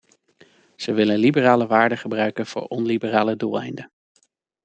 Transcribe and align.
Ze 0.75 0.93
willen 0.93 1.19
liberale 1.19 1.67
waarden 1.67 1.97
gebruiken 1.97 2.45
voor 2.45 2.63
onliberale 2.67 3.35
doeleinden. 3.35 3.91